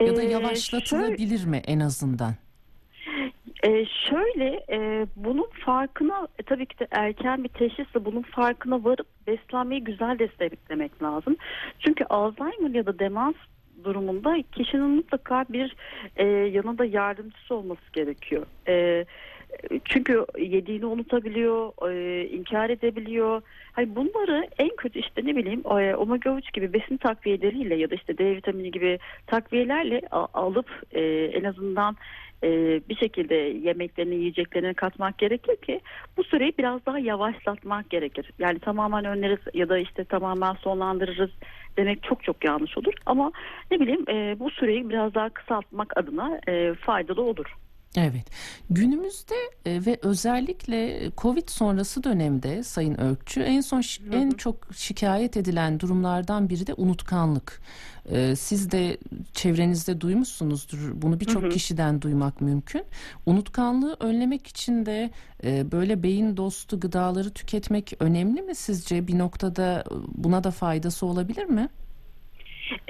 Ya 0.01 0.17
da 0.17 0.23
Ee, 0.23 0.31
yavaşlatılabilir 0.31 1.45
mi 1.45 1.63
en 1.67 1.81
azından? 1.81 2.35
Ee, 3.65 3.85
şöyle 3.85 4.65
e, 4.71 5.07
bunun 5.17 5.49
farkına 5.65 6.29
e, 6.39 6.43
tabii 6.43 6.67
ki 6.67 6.79
de 6.79 6.87
erken 6.91 7.45
bir 7.45 7.49
teşhisle 7.49 8.05
bunun 8.05 8.23
farkına 8.23 8.85
varıp 8.85 9.07
beslenmeyi 9.27 9.85
güzel 9.85 10.19
desteklemek 10.19 11.03
lazım. 11.03 11.37
Çünkü 11.79 12.05
Alzheimer 12.05 12.71
ya 12.71 12.87
da 12.87 12.99
demans 12.99 13.35
durumunda 13.85 14.37
kişinin 14.53 14.91
mutlaka 14.91 15.45
bir 15.49 15.77
e, 16.17 16.25
yanında 16.27 16.85
yardımcısı 16.85 17.55
olması 17.55 17.93
gerekiyor. 17.93 18.47
E, 18.69 19.05
çünkü 19.85 20.27
yediğini 20.39 20.87
unutabiliyor, 20.87 21.73
e, 21.91 22.25
inkar 22.29 22.71
edebiliyor. 22.71 23.43
Hayır 23.73 23.97
bunları 23.97 24.49
en 24.59 24.77
kötü 24.77 24.99
işte 24.99 25.25
ne 25.25 25.37
bileyim 25.37 25.63
e, 25.67 25.97
omega 25.97 26.37
3 26.37 26.53
gibi 26.53 26.73
besin 26.73 26.97
takviyeleriyle 26.97 27.75
ya 27.75 27.91
da 27.91 27.95
işte 27.95 28.19
D 28.19 28.37
vitamini 28.37 28.71
gibi 28.71 28.99
takviyelerle 29.27 30.01
alıp 30.35 30.83
e, 30.93 31.01
en 31.25 31.45
azından 31.45 31.97
bir 32.89 32.97
şekilde 32.97 33.35
yemeklerini 33.35 34.15
yiyeceklerine 34.15 34.75
katmak 34.75 35.19
gerekir 35.19 35.57
ki 35.57 35.81
bu 36.17 36.25
süreyi 36.25 36.53
biraz 36.59 36.87
daha 36.87 36.99
yavaşlatmak 36.99 37.91
gerekir. 37.91 38.31
Yani 38.39 38.59
tamamen 38.59 39.05
önleriz 39.05 39.39
ya 39.55 39.69
da 39.69 39.79
işte 39.79 40.05
tamamen 40.05 40.55
sonlandırırız 40.55 41.31
demek 41.77 42.03
çok 42.03 42.25
çok 42.25 42.45
yanlış 42.45 42.79
olur. 42.79 42.93
Ama 43.07 43.33
ne 43.71 43.81
bileyim 43.81 44.07
bu 44.41 44.51
süreyi 44.51 44.91
biraz 44.91 45.15
daha 45.15 45.29
kısaltmak 45.29 45.97
adına 45.97 46.41
faydalı 46.81 47.23
olur. 47.23 47.57
Evet. 47.97 48.27
Günümüzde 48.71 49.35
e, 49.67 49.87
ve 49.87 49.99
özellikle 50.03 51.11
Covid 51.17 51.49
sonrası 51.49 52.05
dönemde 52.05 52.63
Sayın 52.63 53.01
Ökçü 53.01 53.41
en 53.41 53.61
son 53.61 53.81
şi- 53.81 54.15
en 54.15 54.31
çok 54.31 54.75
şikayet 54.75 55.37
edilen 55.37 55.81
durumlardan 55.81 56.49
biri 56.49 56.67
de 56.67 56.75
unutkanlık. 56.77 57.61
E, 58.11 58.37
Siz 58.37 58.71
de 58.71 58.99
çevrenizde 59.35 60.01
duymuşsunuzdur. 60.01 61.03
Bunu 61.03 61.21
birçok 61.21 61.43
kişiden 61.53 62.03
duymak 62.03 62.41
mümkün. 62.41 62.83
Unutkanlığı 63.27 63.97
önlemek 64.01 64.47
için 64.47 64.87
de 64.87 65.11
e, 65.45 65.73
böyle 65.73 66.03
beyin 66.03 66.37
dostu 66.37 66.81
gıdaları 66.81 67.31
tüketmek 67.31 67.93
önemli 68.01 68.43
mi 68.43 68.55
sizce? 68.55 69.07
Bir 69.07 69.19
noktada 69.19 69.85
buna 70.15 70.45
da 70.45 70.51
faydası 70.51 71.07
olabilir 71.07 71.45
mi? 71.45 71.69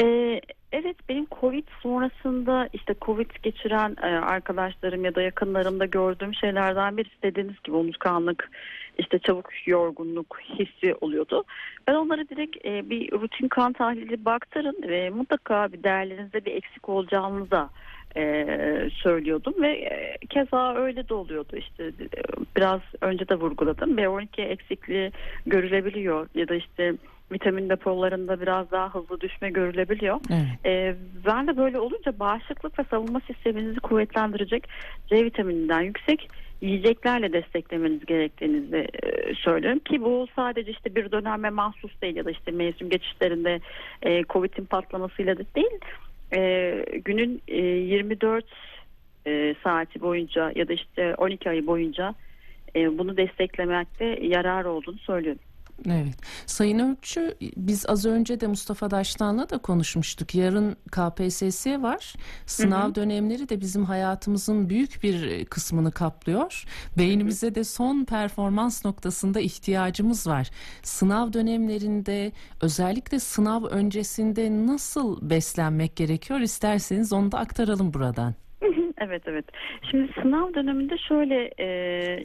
Ee, 0.02 0.40
evet 0.73 0.97
benim 1.09 1.26
Covid 1.40 1.64
sonrasında 1.83 2.69
işte 2.73 2.95
Covid 3.02 3.31
geçiren 3.43 3.97
e, 4.02 4.07
arkadaşlarım 4.07 5.04
ya 5.04 5.14
da 5.14 5.23
yakınlarımda 5.23 5.87
gördüğüm 5.87 6.35
şeylerden 6.35 6.97
birisi 6.97 7.23
dediğiniz 7.23 7.62
gibi 7.64 7.76
unutkanlık, 7.76 8.50
işte 8.99 9.19
çabuk 9.19 9.66
yorgunluk 9.66 10.38
hissi 10.40 10.95
oluyordu. 10.95 11.45
Ben 11.87 11.95
onlara 11.95 12.28
direkt 12.28 12.66
e, 12.66 12.90
bir 12.90 13.12
rutin 13.12 13.49
kan 13.49 13.73
tahlili 13.73 14.25
baktırın 14.25 14.76
ve 14.88 15.11
mutlaka 15.11 15.73
bir 15.73 15.83
değerlerinizde 15.83 16.45
bir 16.45 16.52
eksik 16.52 16.88
olacağını 16.88 17.50
da 17.50 17.71
e, 18.16 18.90
söylüyordum 18.94 19.54
ve 19.62 19.68
e, 19.68 20.18
keza 20.30 20.75
öyle 20.75 21.09
de 21.09 21.14
oluyordu 21.14 21.56
işte 21.56 21.85
e, 21.85 21.92
biraz 22.56 22.80
önce 23.00 23.28
de 23.28 23.35
vurguladım 23.35 23.97
B12 23.97 24.42
eksikliği 24.42 25.12
görülebiliyor 25.47 26.28
ya 26.35 26.49
da 26.49 26.54
işte 26.54 26.94
vitamin 27.33 27.68
depolarında 27.68 28.40
biraz 28.40 28.71
daha 28.71 28.94
hızlı 28.94 29.21
düşme 29.21 29.50
görülebiliyor. 29.50 30.21
Evet. 30.30 30.66
Ee, 30.66 30.94
ben 31.26 31.47
de 31.47 31.56
böyle 31.56 31.80
olunca 31.80 32.18
bağışıklık 32.18 32.78
ve 32.78 32.85
savunma 32.90 33.21
sisteminizi 33.21 33.80
kuvvetlendirecek 33.80 34.68
C 35.06 35.25
vitamininden 35.25 35.80
yüksek 35.80 36.30
yiyeceklerle 36.61 37.33
desteklemeniz 37.33 38.06
gerektiğini 38.06 38.73
de, 38.73 38.88
e, 39.02 39.35
söylüyorum 39.35 39.78
ki 39.78 40.02
bu 40.02 40.26
sadece 40.37 40.71
işte 40.71 40.94
bir 40.94 41.12
döneme 41.12 41.50
mahsus 41.50 42.00
değil 42.02 42.16
ya 42.16 42.25
da 42.25 42.30
işte 42.30 42.50
mevsim 42.50 42.90
geçişlerinde 42.90 43.61
e, 44.02 44.25
Covid'in 44.25 44.64
patlamasıyla 44.64 45.38
da 45.38 45.42
değil 45.56 45.78
E, 46.35 46.85
günün 47.05 47.43
e, 47.49 47.61
24 47.61 48.45
e, 49.26 49.55
saati 49.64 50.00
boyunca 50.00 50.53
ya 50.55 50.69
da 50.69 50.73
işte 50.73 51.14
12 51.14 51.50
ayı 51.50 51.67
boyunca 51.67 52.14
e, 52.76 52.99
bunu 52.99 53.17
desteklemekte 53.17 54.05
yarar 54.23 54.64
olduğunu 54.64 54.99
söylüyorum. 54.99 55.41
Evet. 55.87 56.16
Sayın 56.47 56.78
Ökçü 56.78 57.35
biz 57.57 57.87
az 57.88 58.07
önce 58.07 58.40
de 58.40 58.47
Mustafa 58.47 58.90
Daştan'la 58.90 59.50
da 59.50 59.59
konuşmuştuk. 59.59 60.35
Yarın 60.35 60.76
KPSS 60.90 61.66
var. 61.66 62.14
Sınav 62.47 62.95
dönemleri 62.95 63.49
de 63.49 63.61
bizim 63.61 63.85
hayatımızın 63.85 64.71
büyük 64.71 65.02
bir 65.02 65.45
kısmını 65.45 65.93
kaplıyor. 65.93 66.64
Beynimize 66.99 67.54
de 67.54 67.64
son 67.64 68.04
performans 68.04 68.85
noktasında 68.85 69.40
ihtiyacımız 69.40 70.26
var. 70.26 70.50
Sınav 70.83 71.33
dönemlerinde 71.33 72.33
özellikle 72.61 73.21
sınav 73.21 73.64
öncesinde 73.64 74.66
nasıl 74.66 75.31
beslenmek 75.31 75.97
gerekiyor 75.97 76.40
isterseniz 76.40 77.12
onu 77.12 77.33
da 77.33 77.38
aktaralım 77.38 77.95
buradan. 77.95 78.35
Evet 79.07 79.23
evet. 79.27 79.45
Şimdi 79.91 80.13
sınav 80.23 80.55
döneminde 80.55 80.99
şöyle 80.99 81.51
e, 81.61 81.67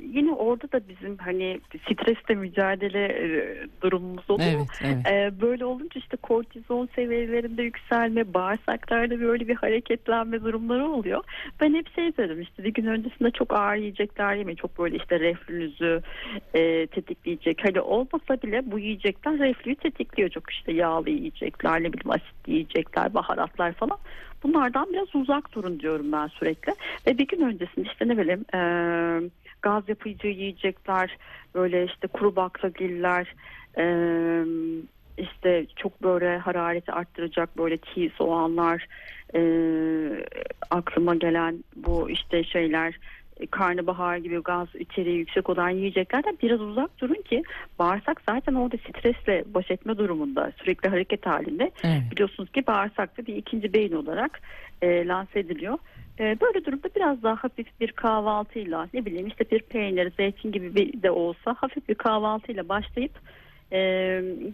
yine 0.04 0.34
orada 0.34 0.72
da 0.72 0.88
bizim 0.88 1.18
hani 1.18 1.60
stresle 1.92 2.36
mücadele 2.36 3.06
e, 3.06 3.58
durumumuz 3.82 4.30
oluyor. 4.30 4.50
Evet, 4.84 5.04
evet. 5.06 5.34
E, 5.36 5.42
böyle 5.42 5.66
olunca 5.66 6.00
işte 6.00 6.18
kortizon 6.18 6.90
seviyelerinde 6.96 7.64
yükselme, 7.64 8.34
bağırsaklarda 8.34 9.20
böyle 9.20 9.48
bir 9.48 9.56
hareketlenme 9.56 10.44
durumları 10.44 10.88
oluyor. 10.88 11.24
Ben 11.62 11.74
hep 11.74 11.96
şey 11.96 12.18
dedim 12.18 12.42
işte 12.42 12.64
bir 12.64 12.74
gün 12.74 12.86
öncesinde 12.86 13.32
çok 13.32 13.54
ağır 13.54 13.76
yiyecekler 13.76 14.36
yemeyin. 14.36 14.58
Çok 14.58 14.80
böyle 14.80 14.98
işte 14.98 15.20
reflünüzü 15.20 16.02
e, 16.54 16.88
tetikleyecek. 16.88 17.62
Hani 17.64 17.82
olmasa 17.82 18.42
bile 18.44 18.72
bu 18.72 18.80
yiyecekler 18.80 19.40
reflüyü 19.40 19.76
tetikliyor. 19.76 20.30
Çok 20.30 20.52
işte 20.52 20.72
yağlı 20.72 21.10
yiyecekler, 21.10 21.84
ne 21.84 21.94
bileyim 21.94 22.12
asitli 22.12 22.54
yiyecekler, 22.54 23.14
baharatlar 23.14 23.74
falan. 23.74 23.98
Bunlardan 24.44 24.88
biraz 24.94 25.16
uzak 25.16 25.54
durun 25.54 25.80
diyorum 25.80 26.12
ben 26.12 26.28
sürekli. 26.28 26.76
Ve 27.08 27.18
bir 27.18 27.28
gün 27.28 27.42
öncesinde 27.42 27.90
işte 27.92 28.08
ne 28.08 28.18
bileyim 28.18 28.46
e, 28.54 28.62
gaz 29.62 29.90
yapıcı 29.90 30.28
yiyecekler, 30.28 31.18
böyle 31.56 31.86
işte 31.86 32.08
kuru 32.08 32.36
baklagiller, 32.36 33.36
e, 33.78 33.86
işte 35.18 35.66
çok 35.76 36.04
böyle 36.04 36.38
harareti 36.38 36.92
arttıracak 36.92 37.58
böyle 37.58 37.78
çiğ 37.78 38.12
soğanlar, 38.18 38.88
e, 39.36 39.42
aklıma 40.70 41.16
gelen 41.16 41.64
bu 41.76 42.10
işte 42.10 42.44
şeyler 42.44 43.00
karnabahar 43.48 44.18
gibi 44.18 44.38
gaz 44.42 44.68
içeriği 44.80 45.18
yüksek 45.18 45.50
olan 45.50 45.70
yiyeceklerden 45.70 46.38
biraz 46.44 46.62
uzak 46.62 47.02
durun 47.02 47.22
ki 47.22 47.44
bağırsak 47.80 48.22
zaten 48.30 48.54
orada 48.54 48.78
stresle 48.78 49.44
baş 49.54 49.72
etme 49.72 49.98
durumunda 49.98 50.52
sürekli 50.58 50.90
hareket 50.90 51.26
halinde 51.26 51.72
Evet. 51.84 52.02
biliyorsunuz 52.12 52.52
ki 52.52 52.68
bağırsakta 52.68 53.26
bir 53.26 53.36
ikinci 53.36 53.74
beyin 53.74 53.94
olarak 53.94 54.42
e, 54.82 55.08
lanse 55.08 55.40
ediliyor. 55.40 55.78
E, 56.20 56.24
böyle 56.42 56.66
durumda 56.66 56.90
biraz 56.96 57.24
daha 57.24 57.36
hafif 57.36 57.68
bir 57.80 57.92
kahvaltıyla 57.92 58.88
ne 58.94 59.06
bileyim 59.06 59.28
işte 59.28 59.46
bir 59.52 59.60
peynir, 59.60 60.12
zeytin 60.18 60.52
gibi 60.52 60.76
bir 60.76 61.02
de 61.02 61.12
olsa 61.12 61.56
hafif 61.58 61.90
bir 61.90 61.96
kahvaltıyla 61.96 62.70
başlayıp 62.70 63.12
e, 63.72 63.80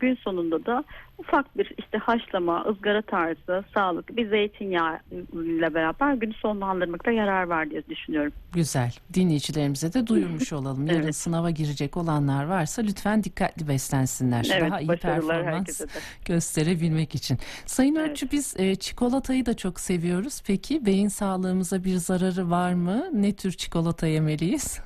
gün 0.01 0.15
sonunda 0.15 0.65
da 0.65 0.83
ufak 1.17 1.57
bir 1.57 1.73
işte 1.77 1.97
haşlama, 1.97 2.65
ızgara 2.69 3.01
tarzı 3.01 3.63
sağlıklı 3.73 4.17
bir 4.17 4.29
zeytinyağı 4.29 4.99
ile 5.33 5.73
beraber 5.73 6.13
günü 6.13 6.33
sonlandırmakta 6.33 7.11
yarar 7.11 7.43
var 7.43 7.69
diye 7.69 7.81
düşünüyorum. 7.89 8.31
Güzel. 8.53 8.91
Dinleyicilerimize 9.13 9.93
de 9.93 10.07
duyurmuş 10.07 10.53
olalım. 10.53 10.87
Yarın 10.87 11.03
Evet. 11.03 11.15
sınava 11.15 11.49
girecek 11.49 11.97
olanlar 11.97 12.45
varsa 12.45 12.81
lütfen 12.81 13.23
dikkatli 13.23 13.67
beslensinler. 13.67 14.47
Evet, 14.53 14.71
Daha 14.71 14.79
iyi 14.79 14.87
performans 14.87 15.81
gösterebilmek 16.25 17.15
için. 17.15 17.37
Sayın 17.65 17.95
Evet. 17.95 18.07
Öğretçi 18.07 18.31
biz 18.31 18.55
e, 18.59 18.75
çikolatayı 18.75 19.45
da 19.45 19.53
çok 19.53 19.79
seviyoruz. 19.79 20.41
Peki 20.47 20.85
beyin 20.85 21.07
sağlığımıza 21.07 21.83
bir 21.83 21.95
zararı 21.95 22.49
var 22.49 22.73
mı? 22.73 23.09
Ne 23.13 23.35
tür 23.35 23.51
çikolata 23.51 24.07
yemeliyiz? 24.07 24.79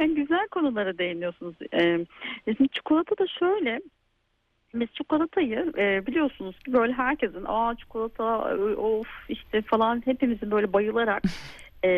Yani 0.00 0.14
güzel 0.14 0.48
konulara 0.48 0.98
değiniyorsunuz. 0.98 1.54
Ee, 1.74 2.06
şimdi 2.44 2.68
çikolata 2.68 3.18
da 3.18 3.26
şöyle 3.26 3.80
biz 4.74 4.88
çikolatayı 4.94 5.72
e, 5.78 6.06
biliyorsunuz 6.06 6.58
ki 6.58 6.72
böyle 6.72 6.92
herkesin 6.92 7.44
aa 7.46 7.76
çikolata 7.76 8.50
e, 8.50 8.54
of 8.76 9.08
işte 9.28 9.62
falan 9.62 10.02
hepimizin 10.04 10.50
böyle 10.50 10.72
bayılarak 10.72 11.22
e, 11.84 11.90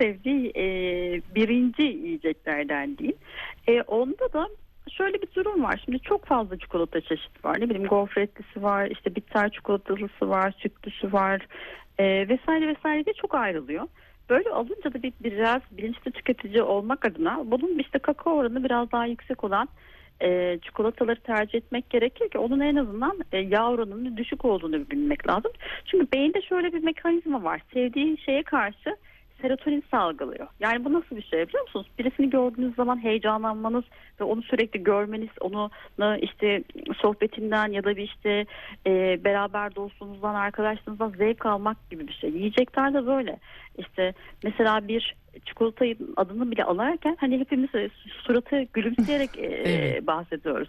sevdiği 0.00 0.52
e, 0.56 0.64
birinci 1.34 1.82
yiyeceklerden 1.82 2.98
değil. 2.98 3.16
E, 3.68 3.82
onda 3.82 4.32
da 4.32 4.48
şöyle 4.90 5.22
bir 5.22 5.28
durum 5.34 5.62
var. 5.64 5.82
Şimdi 5.84 6.00
çok 6.00 6.24
fazla 6.24 6.58
çikolata 6.58 7.00
çeşidi 7.00 7.38
var. 7.44 7.60
Ne 7.60 7.70
bileyim 7.70 7.88
gofretlisi 7.88 8.62
var, 8.62 8.86
işte 8.86 9.14
bitter 9.14 9.50
çikolatalısı 9.50 10.28
var, 10.28 10.54
sütlüsü 10.58 11.12
var 11.12 11.46
e, 11.98 12.28
vesaire 12.28 12.68
vesaire 12.68 13.06
de 13.06 13.12
çok 13.12 13.34
ayrılıyor. 13.34 13.86
Böyle 14.30 14.50
alınca 14.50 14.92
da 14.94 15.02
bir, 15.02 15.12
biraz 15.20 15.62
bilinçli 15.70 16.10
tüketici 16.10 16.62
olmak 16.62 17.04
adına 17.04 17.42
bunun 17.44 17.78
işte 17.78 17.98
kakao 17.98 18.34
oranı 18.34 18.64
biraz 18.64 18.92
daha 18.92 19.06
yüksek 19.06 19.44
olan 19.44 19.68
e, 20.22 20.58
çikolataları 20.62 21.20
tercih 21.20 21.54
etmek 21.54 21.90
gerekir 21.90 22.28
ki 22.28 22.38
onun 22.38 22.60
en 22.60 22.76
azından 22.76 23.18
e, 23.32 23.38
yağ 23.38 23.70
oranının 23.70 24.16
düşük 24.16 24.44
olduğunu 24.44 24.90
bilmek 24.90 25.28
lazım. 25.28 25.52
Çünkü 25.84 26.12
beyinde 26.12 26.42
şöyle 26.42 26.72
bir 26.72 26.84
mekanizma 26.84 27.44
var. 27.44 27.62
Sevdiği 27.72 28.18
şeye 28.18 28.42
karşı 28.42 28.96
serotonin 29.42 29.84
salgılıyor. 29.90 30.46
Yani 30.60 30.84
bu 30.84 30.92
nasıl 30.92 31.16
bir 31.16 31.22
şey 31.22 31.48
biliyor 31.48 31.62
musunuz? 31.62 31.86
Birisini 31.98 32.30
gördüğünüz 32.30 32.74
zaman 32.74 33.04
heyecanlanmanız 33.04 33.84
ve 34.20 34.24
onu 34.24 34.42
sürekli 34.42 34.82
görmeniz, 34.82 35.28
onu 35.40 35.70
işte 36.20 36.62
sohbetinden 36.96 37.72
ya 37.72 37.84
da 37.84 37.96
bir 37.96 38.02
işte 38.02 38.46
e, 38.86 39.24
beraber 39.24 39.74
dostluğunuzdan, 39.74 40.34
arkadaşlarınızdan 40.34 41.14
zevk 41.18 41.46
almak 41.46 41.90
gibi 41.90 42.08
bir 42.08 42.12
şey. 42.12 42.30
Yiyecekler 42.30 42.94
de 42.94 43.06
böyle. 43.06 43.38
İşte 43.78 44.14
mesela 44.44 44.88
bir 44.88 45.16
çikolatayı 45.44 45.96
adını 46.16 46.50
bile 46.50 46.64
alarken 46.64 47.16
hani 47.20 47.38
hepimiz 47.38 47.70
suratı 48.22 48.62
gülümseyerek 48.72 49.38
e, 49.38 50.00
bahsediyoruz. 50.06 50.68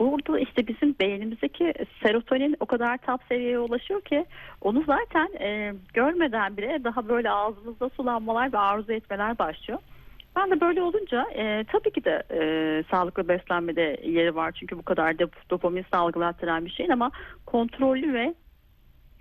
Burada 0.00 0.38
işte 0.38 0.66
bizim 0.66 0.94
beynimizdeki 1.00 1.74
serotonin 2.02 2.56
o 2.60 2.66
kadar 2.66 2.98
top 2.98 3.20
seviyeye 3.28 3.58
ulaşıyor 3.58 4.00
ki 4.00 4.24
onu 4.60 4.84
zaten 4.86 5.28
e, 5.40 5.74
görmeden 5.94 6.56
bile 6.56 6.84
daha 6.84 7.08
böyle 7.08 7.30
ağzımızda 7.30 7.88
sulanmalar 7.88 8.52
ve 8.52 8.58
arzu 8.58 8.92
etmeler 8.92 9.38
başlıyor. 9.38 9.80
Ben 10.36 10.50
de 10.50 10.60
böyle 10.60 10.82
olunca 10.82 11.26
e, 11.34 11.64
tabii 11.72 11.92
ki 11.92 12.04
de 12.04 12.22
e, 12.30 12.40
sağlıklı 12.90 13.28
beslenmede 13.28 14.00
yeri 14.04 14.34
var 14.34 14.52
çünkü 14.60 14.78
bu 14.78 14.82
kadar 14.82 15.18
da 15.18 15.28
dopamin 15.50 15.84
salgılattıran 15.92 16.64
bir 16.64 16.70
şeyin 16.70 16.90
ama 16.90 17.10
kontrollü 17.46 18.12
ve 18.12 18.34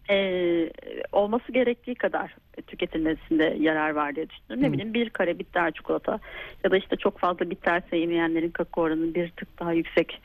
e, 0.09 0.69
olması 1.11 1.51
gerektiği 1.51 1.95
kadar 1.95 2.35
tüketilmesinde 2.67 3.57
yarar 3.59 3.89
var 3.89 4.15
diye 4.15 4.29
düşünüyorum. 4.29 4.63
Ne 4.63 4.73
bileyim 4.73 4.93
bir 4.93 5.09
kare 5.09 5.39
bitter 5.39 5.71
çikolata 5.71 6.19
ya 6.63 6.71
da 6.71 6.77
işte 6.77 6.95
çok 6.95 7.19
fazla 7.19 7.49
bitter 7.49 7.83
sevmeyenlerin 7.89 8.51
kakao 8.51 8.83
oranı 8.83 9.15
bir 9.15 9.29
tık 9.29 9.59
daha 9.59 9.73
yüksek 9.73 10.21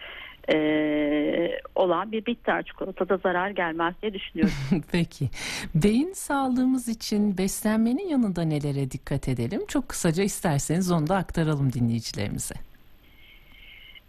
e, 0.52 1.60
olan 1.74 2.12
bir 2.12 2.26
bitter 2.26 2.62
çikolatada 2.62 3.16
zarar 3.16 3.50
gelmez 3.50 3.94
diye 4.02 4.14
düşünüyorum. 4.14 4.54
Peki. 4.92 5.28
Beyin 5.74 6.12
sağlığımız 6.12 6.88
için 6.88 7.38
beslenmenin 7.38 8.08
yanında 8.08 8.42
nelere 8.42 8.90
dikkat 8.90 9.28
edelim? 9.28 9.66
Çok 9.68 9.88
kısaca 9.88 10.22
isterseniz 10.22 10.90
onu 10.90 11.08
da 11.08 11.16
aktaralım 11.16 11.72
dinleyicilerimize. 11.72 12.54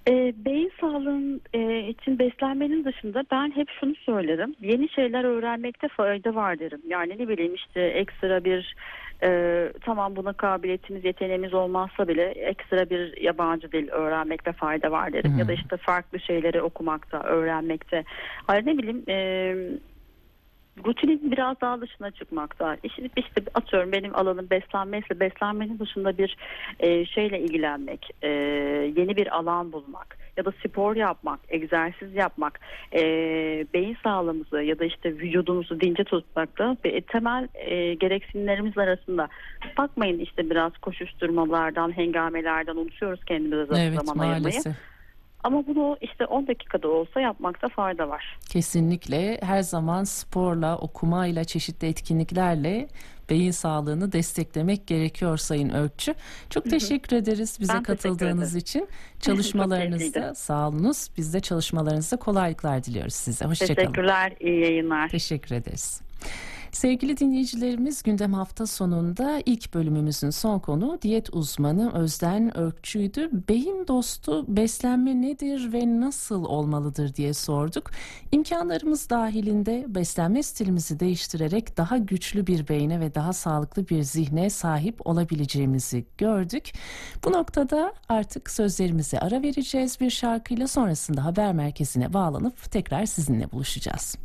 E, 0.07 0.33
beyin 0.45 0.71
sağlığın 0.81 1.41
e, 1.53 1.87
için 1.87 2.19
beslenmenin 2.19 2.85
dışında 2.85 3.23
ben 3.31 3.51
hep 3.55 3.67
şunu 3.79 3.95
söylerim. 3.95 4.55
Yeni 4.61 4.89
şeyler 4.89 5.23
öğrenmekte 5.23 5.87
fayda 5.87 6.35
var 6.35 6.59
derim. 6.59 6.81
Yani 6.87 7.15
ne 7.19 7.27
bileyim 7.27 7.55
işte 7.55 7.81
ekstra 7.81 8.43
bir 8.43 8.75
e, 9.23 9.71
tamam 9.81 10.15
buna 10.15 10.33
kabiliyetimiz, 10.33 11.05
yeteneğimiz 11.05 11.53
olmazsa 11.53 12.07
bile 12.07 12.23
ekstra 12.23 12.89
bir 12.89 13.21
yabancı 13.21 13.71
dil 13.71 13.89
öğrenmekte 13.89 14.51
fayda 14.51 14.91
var 14.91 15.13
derim. 15.13 15.31
Hmm. 15.31 15.39
Ya 15.39 15.47
da 15.47 15.53
işte 15.53 15.77
farklı 15.77 16.19
şeyleri 16.19 16.61
okumakta, 16.61 17.23
öğrenmekte. 17.23 18.03
Hayır 18.47 18.65
ne 18.65 18.77
bileyim 18.77 19.03
e, 19.07 19.17
rutinin 20.85 21.31
biraz 21.31 21.61
daha 21.61 21.81
dışına 21.81 22.11
çıkmakta. 22.11 22.77
İşte, 22.83 23.09
işte 23.15 23.41
atıyorum 23.53 23.91
benim 23.91 24.15
alanım 24.15 24.49
beslenme 24.49 24.99
ise 24.99 25.19
beslenmenin 25.19 25.79
dışında 25.79 26.17
bir 26.17 26.37
e, 26.79 27.05
şeyle 27.05 27.39
ilgilenmek, 27.39 28.09
e, 28.21 28.29
yeni 28.97 29.15
bir 29.15 29.35
alan 29.35 29.71
bulmak 29.71 30.24
ya 30.37 30.45
da 30.45 30.51
spor 30.65 30.95
yapmak, 30.95 31.39
egzersiz 31.49 32.15
yapmak, 32.15 32.59
e, 32.93 33.01
beyin 33.73 33.97
sağlığımızı 34.03 34.61
ya 34.61 34.79
da 34.79 34.85
işte 34.85 35.17
vücudumuzu 35.17 35.79
dince 35.79 36.03
tutmakta 36.03 36.77
ve 36.85 37.01
temel 37.01 37.47
e, 37.53 37.93
gereksinimlerimiz 37.93 38.77
arasında. 38.77 39.27
Bakmayın 39.77 40.19
işte 40.19 40.49
biraz 40.49 40.77
koşuşturmalardan, 40.77 41.97
hengamelerden 41.97 42.75
unutuyoruz 42.75 43.25
kendimize 43.25 43.73
evet, 43.81 44.05
zaman 44.05 44.27
maalesef. 44.27 44.75
Ama 45.45 45.67
bunu 45.67 45.97
işte 46.01 46.25
10 46.25 46.47
dakikada 46.47 46.87
olsa 46.87 47.21
yapmakta 47.21 47.69
fayda 47.69 48.09
var. 48.09 48.37
Kesinlikle 48.49 49.39
her 49.41 49.61
zaman 49.61 50.03
sporla, 50.03 50.77
okumayla, 50.77 51.43
çeşitli 51.43 51.87
etkinliklerle 51.87 52.87
beyin 53.29 53.51
sağlığını 53.51 54.11
desteklemek 54.11 54.87
gerekiyor 54.87 55.37
Sayın 55.37 55.69
Ökçü. 55.69 56.15
Çok 56.49 56.69
teşekkür 56.69 57.17
ederiz 57.17 57.57
bize 57.59 57.73
Ben 57.73 57.83
katıldığınız 57.83 58.55
için. 58.55 58.87
Çalışmalarınızda 59.19 60.35
sağolunuz. 60.35 61.09
Biz 61.17 61.33
de 61.33 61.39
çalışmalarınızda 61.39 62.17
kolaylıklar 62.17 62.83
diliyoruz 62.83 63.13
size. 63.13 63.45
Hoşçakalın. 63.45 63.75
Teşekkürler, 63.75 64.33
iyi 64.39 64.61
yayınlar. 64.61 65.09
Teşekkür 65.09 65.55
ederiz. 65.55 66.01
Sevgili 66.75 67.17
dinleyicilerimiz 67.17 68.03
gündem 68.03 68.33
hafta 68.33 68.67
sonunda 68.67 69.41
ilk 69.45 69.73
bölümümüzün 69.73 70.29
son 70.29 70.59
konu 70.59 70.99
diyet 71.01 71.33
uzmanı 71.33 71.93
Özden 71.93 72.57
Örkçü'ydü. 72.57 73.29
Beyin 73.49 73.87
dostu 73.87 74.45
beslenme 74.47 75.21
nedir 75.21 75.73
ve 75.73 75.99
nasıl 75.99 76.45
olmalıdır 76.45 77.15
diye 77.15 77.33
sorduk. 77.33 77.91
İmkanlarımız 78.31 79.09
dahilinde 79.09 79.85
beslenme 79.87 80.43
stilimizi 80.43 80.99
değiştirerek 80.99 81.77
daha 81.77 81.97
güçlü 81.97 82.47
bir 82.47 82.67
beyne 82.67 82.99
ve 82.99 83.15
daha 83.15 83.33
sağlıklı 83.33 83.89
bir 83.89 84.01
zihne 84.03 84.49
sahip 84.49 85.07
olabileceğimizi 85.07 86.05
gördük. 86.17 86.71
Bu 87.23 87.31
noktada 87.31 87.93
artık 88.09 88.49
sözlerimize 88.49 89.19
ara 89.19 89.41
vereceğiz 89.41 89.99
bir 89.99 90.09
şarkıyla 90.09 90.67
sonrasında 90.67 91.25
haber 91.25 91.53
merkezine 91.53 92.13
bağlanıp 92.13 92.71
tekrar 92.71 93.05
sizinle 93.05 93.51
buluşacağız. 93.51 94.15